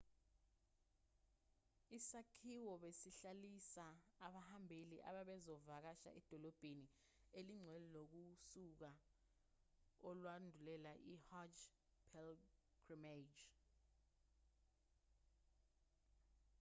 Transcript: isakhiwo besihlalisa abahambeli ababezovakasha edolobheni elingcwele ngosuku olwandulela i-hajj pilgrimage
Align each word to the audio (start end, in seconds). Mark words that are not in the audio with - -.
isakhiwo 1.97 2.73
besihlalisa 2.83 3.85
abahambeli 4.25 4.97
ababezovakasha 5.09 6.09
edolobheni 6.19 6.87
elingcwele 7.39 7.87
ngosuku 7.91 8.89
olwandulela 10.09 10.91
i-hajj 11.13 11.55
pilgrimage 12.11 13.43